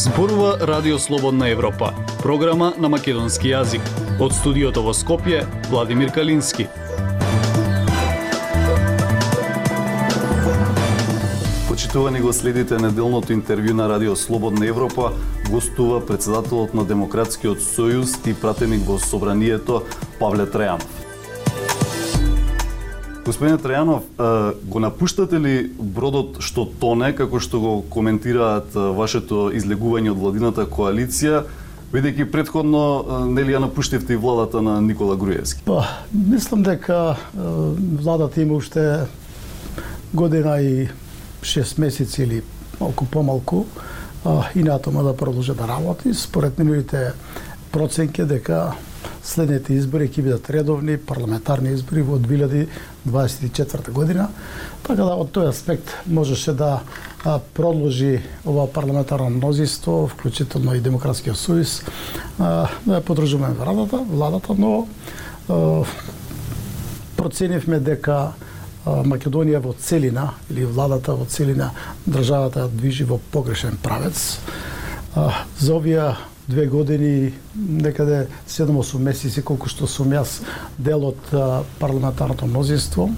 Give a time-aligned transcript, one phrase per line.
[0.00, 1.92] Зборува Радио Слободна Европа,
[2.22, 3.84] програма на македонски јазик.
[4.16, 6.64] Од студиото во Скопје, Владимир Калински.
[11.68, 15.12] Почитувани го следите неделното интервју на Радио Слободна Европа,
[15.50, 19.84] гостува председателот на Демократскиот сојуз и пратеник во собранието
[20.16, 21.09] Павле Трајанов.
[23.24, 24.06] Господине Трајанов,
[24.64, 31.42] го напуштате ли бродот што тоне, како што го коментираат вашето излегување од владината коалиција,
[31.92, 32.80] бидејќи предходно
[33.28, 35.62] нели ја напуштивте и владата на Никола Груевски?
[35.68, 37.16] Па, мислам дека
[38.00, 39.06] владата има уште
[40.14, 40.88] година и
[41.42, 42.42] 6 месеци или
[42.80, 43.64] малку помалку
[44.54, 46.14] и на тоа да продолжи да работи.
[46.14, 47.12] Според нивните
[47.72, 48.72] проценки дека
[49.22, 54.28] следните избори ќе бидат редовни парламентарни избори во 2024 година.
[54.82, 56.80] Така да од тој аспект можеше да
[57.54, 61.82] продолжи ова парламентарно мнозинство, вклучително и Демократскиот сојуз,
[62.38, 64.86] да ја подржуваме владата, владата, но
[67.16, 68.32] проценивме дека
[68.86, 71.70] Македонија во целина или владата во целина
[72.08, 74.40] државата движи во погрешен правец.
[75.58, 76.16] За овие
[76.50, 80.40] две години, некаде да 7-8 месеци, колку што сум јас
[80.78, 81.30] дел од
[81.78, 83.08] парламентарното мнозинство,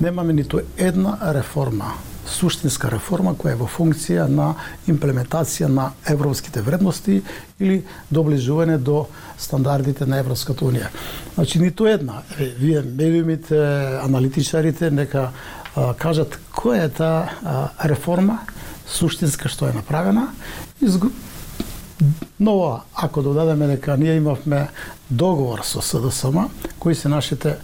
[0.00, 1.94] немаме ниту една реформа,
[2.28, 4.50] суштинска реформа која е во функција на
[4.90, 7.22] имплементација на европските вредности
[7.60, 7.78] или
[8.10, 9.06] доближување до
[9.38, 10.90] стандардите на Европската унија.
[11.34, 12.22] Значи ниту една.
[12.58, 13.56] Вие медиумите,
[14.02, 18.40] аналитичарите нека а, кажат која е таа реформа
[18.88, 20.28] суштинска што е направена
[22.40, 24.68] Но ако додадеме дека ние имавме
[25.10, 26.46] договор со СДСМ,
[26.78, 27.56] кои се нашите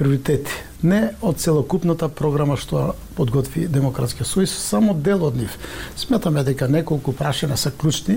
[0.00, 0.52] приоритети.
[0.82, 5.56] Не од целокупната програма што подготви Демократскиот сојуз, само дел од нив.
[5.96, 8.16] Сметаме дека неколку прашања се клучни,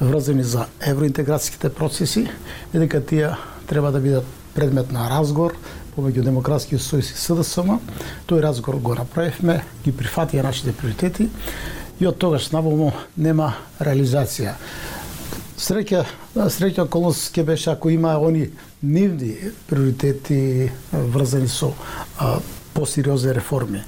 [0.00, 2.26] врзани за евроинтеграцијските процеси,
[2.74, 3.32] и дека тие
[3.66, 5.56] треба да бидат предмет на разговор
[5.96, 7.78] помеѓу Демократскиот сојуз и СДСМ.
[8.28, 11.30] Тој разговор го направивме, ги прифатија нашите приоритети
[11.98, 14.54] и од тогаш навомо нема реализација.
[15.58, 16.04] Среќа,
[16.34, 18.46] среќа околност ќе беше ако има они
[18.82, 19.34] нивни
[19.66, 21.72] приоритети врзани со
[22.18, 22.38] а,
[22.74, 23.80] посериозни реформи.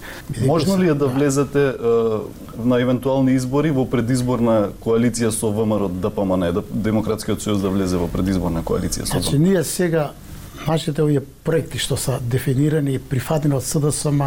[0.47, 2.21] Можно ли е да влезете а,
[2.59, 8.11] на евентуални избори во предизборна коалиција со ВМРО ДПМН, да Демократскиот сојуз да влезе во
[8.11, 10.11] предизборна коалиција со Значи ние сега
[10.67, 14.21] нашите овие проекти што се дефинирани и прифатени од СДСМ,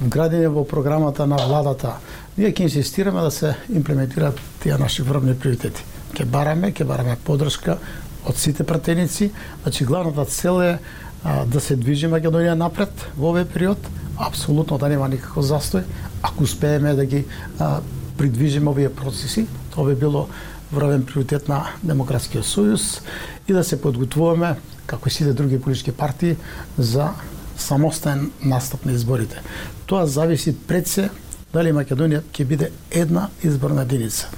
[0.00, 1.98] вградени во програмата на владата,
[2.38, 5.84] ние ќе инсистираме да се имплементираат тие наши врвни приоритети.
[6.14, 7.78] Ќе бараме, ќе бараме подршка
[8.26, 9.30] од сите пратеници,
[9.62, 10.78] значи главната цел е
[11.24, 13.78] а, да се движи Македонија напред во овој период,
[14.18, 15.84] апсолутно да нема никаков застој.
[16.22, 17.24] Ако успееме да ги
[17.58, 17.80] а,
[18.18, 20.28] придвижиме овие процеси, тоа би било
[20.72, 23.00] врвен приоритет на Демократскиот сојуз
[23.48, 24.56] и да се подготвуваме
[24.86, 26.36] како и сите други политички партии,
[26.78, 27.10] за
[27.56, 29.42] самостоен настап на изборите.
[29.86, 31.10] Тоа зависи пред се
[31.52, 34.28] дали Македонија ќе биде една изборна единица.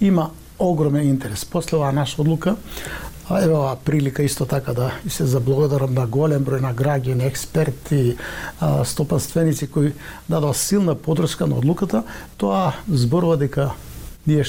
[0.00, 1.44] Има огромен интерес.
[1.44, 2.56] После оваа наша одлука,
[3.30, 8.16] еве оваа прилика исто така да и се заблагодарам на голем број на граѓани, експерти,
[8.84, 9.94] стопанственици кои
[10.28, 12.02] дадоа силна подршка на одлуката,
[12.36, 13.72] тоа зборува дека
[14.26, 14.44] ние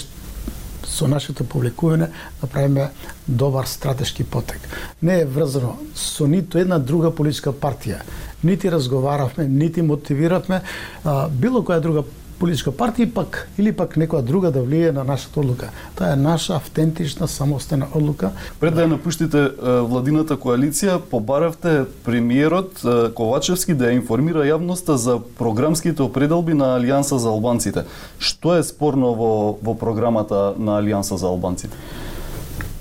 [0.88, 2.07] со нашето публикување
[2.41, 2.90] направиме
[3.28, 4.62] добар стратешки потек.
[5.01, 8.01] Не е врзано со ниту една друга политичка партија.
[8.44, 10.62] Нити разговаравме, нити мотивиравме
[11.03, 12.03] а, било која друга
[12.39, 15.69] политичка партија пак или пак некоја друга да влие на нашата одлука.
[15.95, 18.31] Таа е наша автентична самостојна одлука.
[18.59, 22.83] Пред да ја напуштите владината коалиција, побаравте премиерот
[23.17, 27.85] Ковачевски да ја информира јавноста за програмските определби на Алијанса за албанците.
[28.19, 31.73] Што е спорно во во програмата на Алијанса за албанците?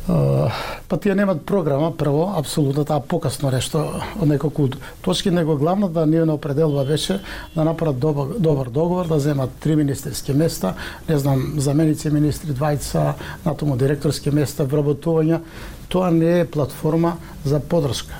[0.07, 3.81] Па тие немат програма, прво, апсолутно таа покасно нешто
[4.15, 4.69] од неколку
[5.03, 7.21] точки, него главната да нивна определува беше
[7.55, 10.75] да направат добар, добар договор, да земат три министерски места,
[11.09, 13.15] не знам, заменици министри, двајца,
[13.45, 15.41] натаму директорски места, вработувања.
[15.89, 18.15] Тоа не е платформа за подршка.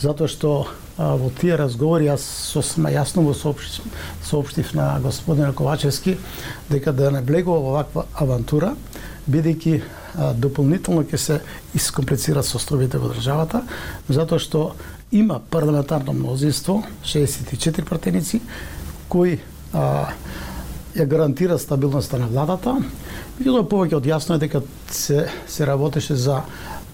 [0.00, 0.52] Затоа што
[0.96, 3.84] а, во тие разговори јас сосема јасно го соопштив,
[4.24, 6.16] соопштив на господин Ковачевски
[6.70, 8.72] дека да не влегува во ваква авантура,
[9.28, 9.80] бидејќи
[10.40, 11.38] дополнително ќе се
[11.74, 13.62] искомплицира состојбите во државата,
[14.08, 14.64] затоа што
[15.12, 18.40] има парламентарно мнозинство, 64 пратеници,
[19.08, 19.38] кои
[19.72, 20.12] а,
[20.94, 22.76] ја гарантира стабилноста на владата.
[23.38, 26.42] Меѓутоа повеќе од јасно е дека се, се работеше за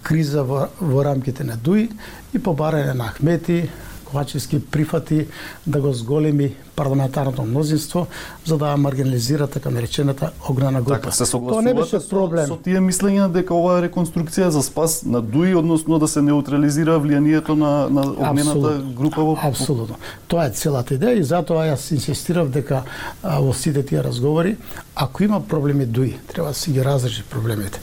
[0.07, 1.89] криза во, во рамките на ДУИ
[2.33, 3.67] и побарање на Ахмети,
[4.11, 5.27] Ковачевски прифати
[5.67, 8.07] да го зголеми парламентарното мнозинство
[8.45, 11.01] за да маргинализира така наречената огнена група.
[11.01, 12.47] Така, се Тоа не беше проблем.
[12.47, 17.57] Со, тие мислења дека оваа реконструкција за спас на ДУИ, односно да се неутрализира влијанието
[17.57, 19.39] на, на огнената група во...
[19.43, 19.97] Апсолутно.
[20.29, 22.85] Тоа е целата идеја и затоа јас инсистирав дека
[23.23, 24.57] а, во сите тие разговори,
[24.97, 27.81] ако има проблеми ДУИ, треба да се ги разреши проблемите.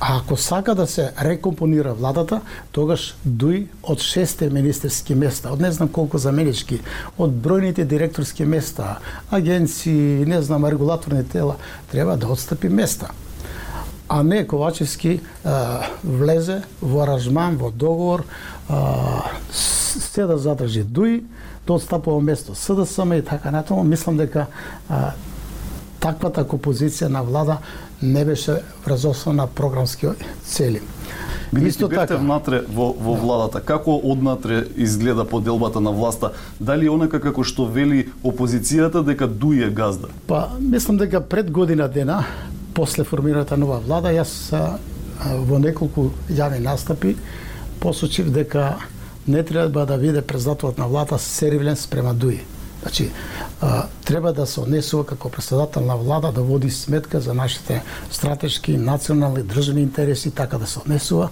[0.00, 2.40] А ако сака да се рекомпонира владата,
[2.72, 6.82] тогаш ДУИ од шесте министерски места, од не знам колку заменички,
[7.18, 8.98] од бројните директорски места,
[9.30, 11.56] агенции, не знам, регулаторни тела,
[11.90, 13.10] треба да отстапи места
[14.12, 18.24] а не Ковачевски а, влезе во аранжман, во договор,
[18.68, 19.22] а,
[19.52, 21.22] се да задржи ДУИ,
[21.66, 23.84] да отстапува место СДСМ и така натаму.
[23.84, 24.46] Мислам дека
[24.88, 25.12] а,
[26.00, 27.58] таквата композиција на влада
[28.02, 30.14] не беше врз на програмски
[30.44, 30.80] цели.
[31.50, 36.30] Бидејќи Исто така внатре во, во владата, како однатре изгледа поделбата на власта?
[36.60, 40.08] Дали онака како што вели опозицијата дека дуе газда?
[40.26, 42.22] Па, мислам дека пред година дена,
[42.74, 44.54] после формираната нова влада, јас
[45.20, 47.16] во неколку јавни настапи
[47.80, 48.76] посочив дека
[49.26, 52.40] не треба да биде председателот на влада серивлен спрема Дуи.
[52.82, 53.10] Значи,
[53.60, 58.76] а, треба да се однесува како председател на влада да води сметка за нашите стратешки,
[58.76, 61.28] национални, државни интереси, така да се однесува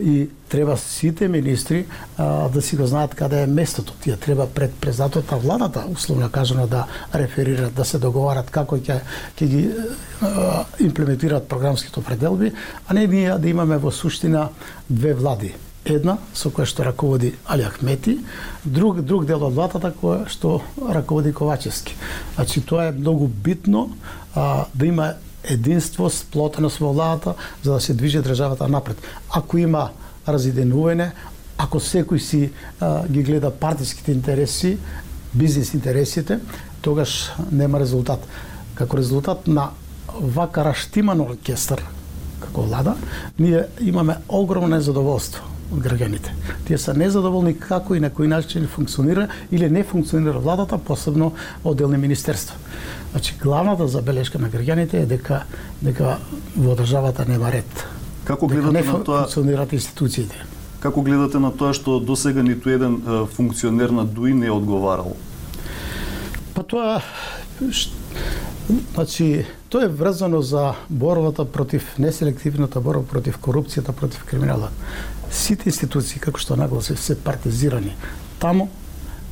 [0.00, 1.86] и треба сите министри
[2.16, 3.92] а, да си го знаат каде е местото.
[3.92, 9.00] Тие треба пред председателот на владата, условно кажано, да реферираат, да се договарат како ќе
[9.36, 9.70] ќе ги
[10.20, 12.52] а, имплементираат програмските пределби,
[12.88, 14.48] а не ние да имаме во суштина
[14.90, 18.18] две влади една со која што раководи Али Ахмети,
[18.64, 21.96] друг друг дел од владата која што раководи Ковачевски.
[22.34, 23.90] Значи тоа е многу битно
[24.34, 25.12] а, да има
[25.42, 28.96] единство, сплотеност во владата за да се движи државата напред.
[29.30, 29.90] Ако има
[30.26, 31.10] разиденување,
[31.58, 32.50] ако секој си
[32.80, 34.78] а, ги гледа партиските интереси,
[35.34, 36.38] бизнес интересите,
[36.80, 38.22] тогаш нема резултат.
[38.74, 39.70] Како резултат на
[40.20, 41.82] вака раштиман оркестар
[42.40, 42.94] како влада,
[43.38, 46.32] ние имаме огромно незадоволство од граѓаните.
[46.66, 51.32] Тие се незадоволни како и на кој начин функционира или не функционира владата, посебно
[51.64, 52.56] одделни министерства.
[53.12, 55.44] Значи, главната забелешка на граѓаните е дека
[55.82, 56.18] дека
[56.56, 57.86] во државата нема ред.
[58.24, 59.24] Како гледате не на тоа?
[59.24, 60.44] функционираат институциите.
[60.80, 63.00] Како гледате на тоа што до сега ниту еден
[63.36, 65.16] функционер на ДУИ не одговарал?
[66.54, 67.00] Па тоа
[68.94, 74.70] Значи, тоа е врзано за борбата против неселективната борба против корупцијата, против криминалот
[75.32, 77.96] сите институции, како што нагласи, се партизирани.
[78.40, 78.68] Таму,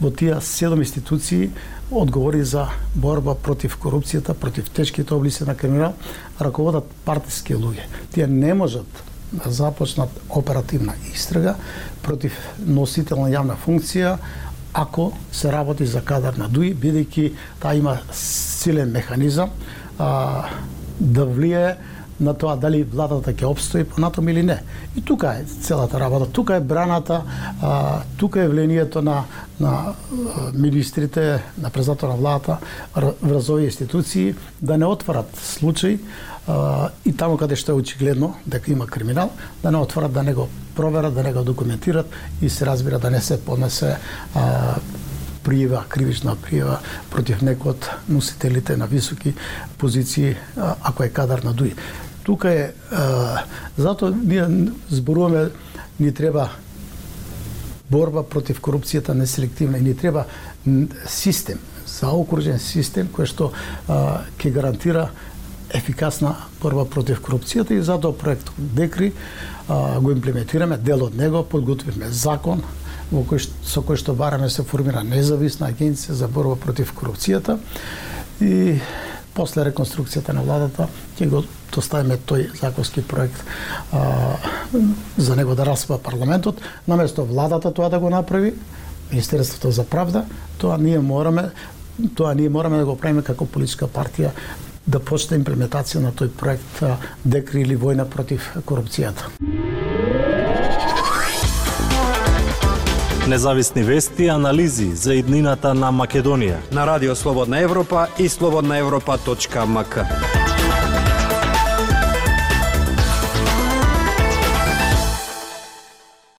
[0.00, 1.50] во тие седом институции,
[1.90, 5.94] одговори за борба против корупцијата, против тешките облици на криминал,
[6.40, 7.86] раководат партиски луѓе.
[8.14, 8.86] Тие не можат
[9.32, 11.54] да започнат оперативна истрага
[12.02, 14.16] против носител на јавна функција,
[14.72, 19.50] ако се работи за кадар на ДУИ, бидејќи таа има силен механизам
[19.98, 20.48] а,
[21.00, 21.76] да влие
[22.20, 24.58] на тоа дали владата ќе обстои понатом или не.
[24.96, 27.22] И тука е целата работа, тука е браната,
[27.62, 29.24] а, тука е влијанието на
[29.60, 29.94] на
[30.54, 32.56] министрите, на председател на владата
[33.22, 36.00] врз овие институции да не отварат случаи
[36.48, 39.30] а, и таму каде што е очигледно дека има криминал,
[39.62, 42.08] да не отварат, да не го проверат, да не го документират
[42.42, 43.96] и се разбира да не се поднесе
[44.34, 44.80] а,
[45.44, 46.80] пријава, кривична пријава
[47.12, 49.34] против некој од носителите на високи
[49.78, 51.74] позиции, ако е кадар на ДУИ
[52.30, 53.42] тука е а,
[53.76, 54.46] затоа ние
[54.90, 55.50] зборуваме
[56.00, 56.50] ни треба
[57.90, 60.28] борба против корупцијата неселективна и ни треба
[61.10, 61.58] систем,
[61.90, 65.08] заокружен систем кој што а, ќе гарантира
[65.74, 69.10] ефикасна борба против корупцијата и затоа проект Декри
[69.66, 72.62] а, го имплементираме, дел од него подготвивме закон
[73.10, 77.58] во кој со кој што бараме се формира независна агенција за борба против корупцијата
[78.38, 78.78] и
[79.34, 81.44] после реконструкцијата на владата ќе го
[81.74, 83.44] доставиме тој законски проект
[83.92, 84.36] а,
[85.16, 88.54] за него да распа парламентот, наместо владата тоа да го направи,
[89.10, 90.24] Министерството за правда,
[90.58, 91.50] тоа ние мораме
[92.14, 94.32] тоа ние мораме да го правиме како политичка партија
[94.86, 96.82] да почне имплементација на тој проект
[97.24, 99.59] Декри или војна против корупцијата.
[103.30, 106.56] Независни вести и анализи за иднината на Македонија.
[106.74, 109.98] На Радио Слободна Европа и слободнаевропа.мк.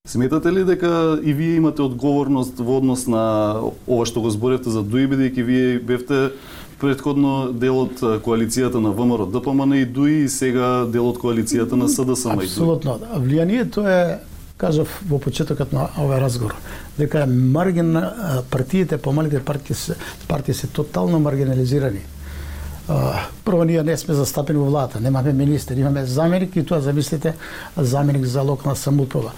[0.08, 3.56] Сметате ли дека и вие имате одговорност во однос на
[3.88, 6.36] ова што го зборевте за ДУИ, бидејќи вие бевте
[6.82, 11.88] предходно дел од коалицијата на ВМРО ДПМН и ДУИ и сега дел од коалицијата на
[11.88, 12.52] СДСМ и ДУИ?
[12.52, 13.00] Апсолутно.
[13.16, 14.20] Влијанието е
[14.62, 16.54] кажав во почетокот на овој разговор,
[16.98, 18.04] дека маргин
[18.50, 19.96] партиите, помалите партии се
[20.28, 22.02] партии се тотално маргинализирани.
[23.46, 27.34] Прво ние не сме застапени во владата, немаме министер, имаме заменик и тоа замислите
[27.78, 29.32] заменик за локална самоуправа.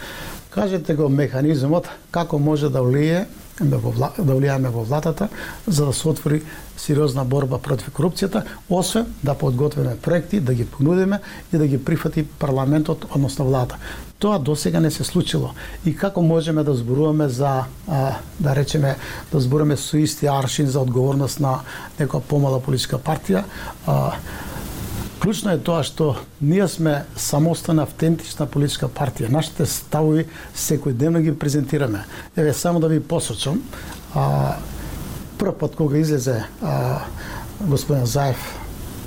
[0.50, 3.26] Кажете го механизмот како може да влие
[3.60, 5.28] Да, да влијаме во владата
[5.68, 6.42] за да се отвори
[6.78, 11.20] сериозна борба против корупцијата, освен да подготвиме проекти, да ги понудиме
[11.54, 13.78] и да ги прифати парламентот, односно владата.
[14.20, 15.54] Тоа до сега не се случило.
[15.86, 18.96] И како можеме да зборуваме за, а, да речеме,
[19.32, 21.60] да зборуваме со исти аршин за одговорност на
[22.00, 23.44] некоја помала политичка партија,
[23.86, 24.18] а,
[25.24, 29.30] Клучно е тоа што ние сме самостана автентична политичка партија.
[29.32, 32.02] Нашите ставови секојдневно ги презентираме.
[32.36, 33.62] Еве само да ви посочам,
[34.12, 34.60] а,
[35.40, 37.08] прв пат кога излезе а,
[37.62, 38.44] господин Заев,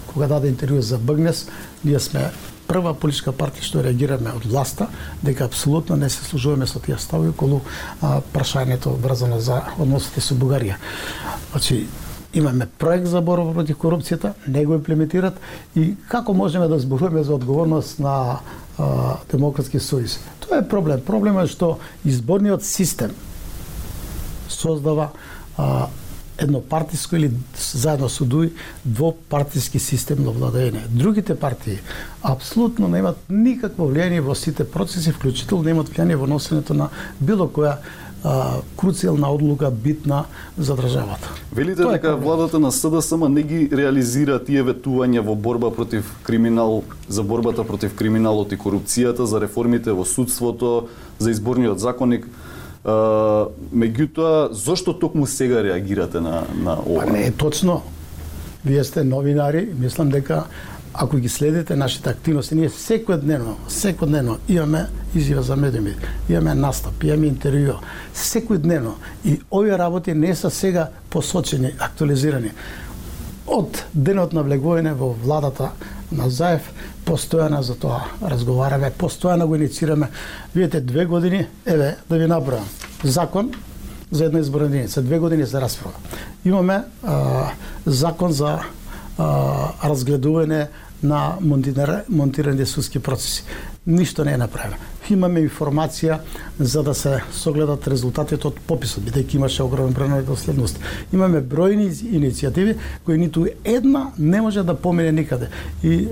[0.08, 1.50] кога даде интервју за БГНЕС,
[1.84, 2.32] ние сме
[2.64, 4.88] прва политичка партија што реагираме од власта
[5.20, 7.60] дека апсолутно не се служуваме со тие ставови околу
[8.00, 10.80] а, прашањето врзано за односите со Бугарија.
[11.52, 11.84] Значи,
[12.36, 15.40] имаме проект за борба против корупцијата, не го имплементират
[15.76, 18.38] и како можеме да зборуваме за одговорност на
[18.78, 20.18] а, Демократски сојуз.
[20.44, 21.00] Тоа е проблем.
[21.00, 23.14] Проблемот е што изборниот систем
[24.48, 25.10] создава
[25.56, 25.88] а,
[26.38, 28.52] еднопартиско или заедно со ДУИ
[28.84, 30.84] двопартиски систем на владење.
[30.88, 31.78] Другите партии
[32.22, 36.90] апсолутно немаат никакво влијание во сите процеси, вклучително немаат влијание во носенето на
[37.20, 37.78] било која
[38.24, 40.24] а, круцијална одлука битна
[40.58, 41.30] за државата.
[41.52, 46.82] Велите Тоа дека владата на СДСМ не ги реализира тие ветувања во борба против криминал,
[47.08, 52.26] за борбата против криминалот и корупцијата, за реформите во судството, за изборниот законник.
[52.86, 57.04] Меѓутоа, зошто токму сега реагирате на, на ова?
[57.06, 57.82] Па не е точно.
[58.64, 60.44] Вие сте новинари, мислам дека
[60.98, 65.94] ако ги следите нашите активности, ние секојдневно, секојдневно имаме изјава за медиуми,
[66.28, 67.76] имаме настап, имаме интервју,
[68.14, 68.94] секојдневно.
[69.24, 72.52] И овие работи не се сега посочени, актуализирани.
[73.46, 75.70] Од денот на влегување во владата
[76.10, 76.66] на Заев,
[77.06, 80.08] постојано за тоа разговараме, постојано го инициираме.
[80.54, 82.66] Видете, две години, еве, да ви набројам,
[83.04, 83.52] закон
[84.10, 85.94] за една изборна единица, две години за расправа.
[86.44, 87.50] Имаме а,
[87.86, 88.58] закон за
[89.18, 89.26] а,
[89.82, 90.66] разгледување
[91.02, 93.44] на монтирање судски процеси.
[93.86, 94.76] Ништо не е направено.
[95.10, 96.18] Имаме информација
[96.58, 100.80] за да се согледат резултатите од пописот, бидејќи имаше огромен број на доследност.
[101.12, 105.48] Имаме бројни иницијативи кои ниту една не може да помине никаде.
[105.82, 106.08] И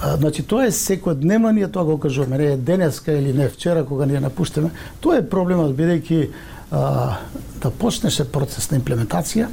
[0.00, 3.84] а, значи тоа е секојдневно ние тоа го кажуваме, не е денеска или не вчера
[3.84, 4.70] кога ние напуштаме.
[5.00, 6.28] Тоа е проблемот бидејќи
[6.72, 9.48] да почнеше процес на имплементација,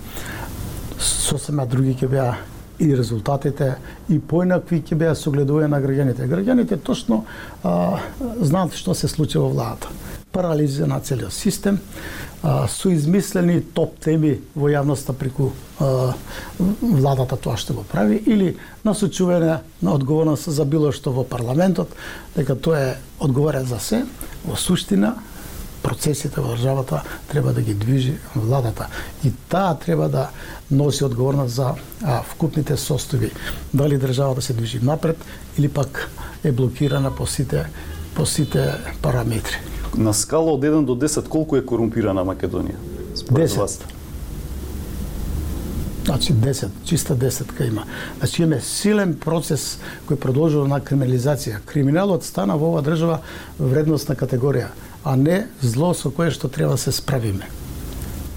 [0.99, 2.29] сосема други ќе беа
[2.79, 3.75] и резултатите
[4.09, 6.27] и поинакви ќе беа согледувања на граѓаните.
[6.31, 7.23] Граѓаните точно
[7.63, 7.99] а,
[8.41, 9.91] знаат што се случи во владата.
[10.33, 11.79] Парализија на целиот систем,
[12.41, 16.13] а, со измислени топ теми во јавноста преку а,
[16.59, 18.55] владата тоа што го прави или
[18.87, 21.91] насочување на одговорност за било што во парламентот,
[22.37, 24.05] дека тоа е одговорен за се,
[24.45, 25.17] во суштина
[25.83, 28.87] процесите во државата треба да ги движи владата
[29.23, 30.29] и таа треба да
[30.71, 33.31] носи одговорност за а, вкупните состојби.
[33.73, 35.17] Дали државата се движи напред
[35.57, 36.09] или пак
[36.43, 37.65] е блокирана по сите
[38.15, 39.55] по сите параметри.
[39.97, 42.75] На скала од 1 до 10 колку е корумпирана Македонија?
[43.31, 43.57] 10.
[43.57, 43.79] Вас?
[46.05, 47.83] Значи 10, чиста 10 ка има.
[48.17, 49.77] Значи имаме силен процес
[50.09, 51.61] кој продолжува на криминализација.
[51.65, 53.19] Криминалот стана во оваа држава
[53.59, 54.71] вредностна категорија
[55.09, 57.49] а не зло со кое што треба да се справиме.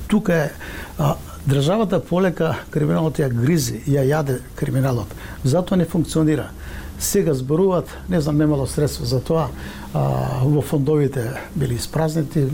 [0.08, 0.52] Тука е
[0.96, 5.12] а, државата полека криминалот ја гризи, ја јаде криминалот.
[5.44, 6.48] Затоа не функционира.
[6.98, 9.50] Сега зборуваат, не знам, немало средства за тоа,
[9.92, 10.00] а,
[10.44, 12.46] во фондовите били испразнети,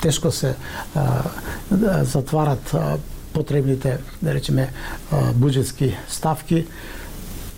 [0.00, 0.54] тешко се
[0.94, 1.28] а,
[1.70, 2.96] да затварат а,
[3.32, 4.72] потребните, да речеме,
[5.12, 6.64] а, буџетски ставки.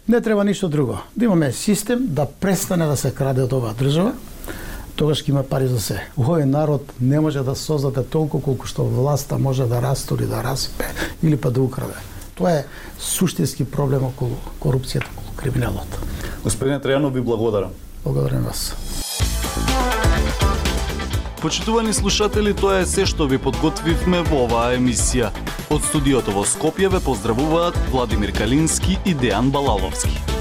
[0.09, 0.99] Не треба ништо друго.
[1.17, 4.17] Да имаме систем да престане да се краде од оваа држава,
[4.97, 5.99] тогаш ќе има пари за се.
[6.17, 10.91] Овој народ не може да создаде толку колку што власта може да растури, да распе
[11.23, 11.97] или па да украде.
[12.35, 12.67] Тоа е
[12.99, 16.01] суштински проблем околу корупцијата, околу криминалот.
[16.45, 17.71] Господине Трајанов, ви благодарам.
[18.05, 18.75] Благодарам вас.
[21.41, 25.31] Почитувани слушатели, тоа е се што ви подготвивме во оваа емисија.
[25.73, 30.40] Од студиото во Скопје ве поздравуваат Владимир Калински и Дејан Балаловски.